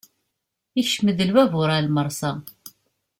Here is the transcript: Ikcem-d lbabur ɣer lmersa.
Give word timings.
Ikcem-d 0.81 1.19
lbabur 1.29 1.67
ɣer 1.71 1.81
lmersa. 1.87 2.31